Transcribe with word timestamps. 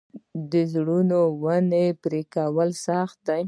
د 0.51 0.53
زړو 0.71 0.99
ونو 1.43 1.85
پرې 2.01 2.21
کول 2.33 2.69
سخت 2.87 3.17
دي؟ 3.27 3.39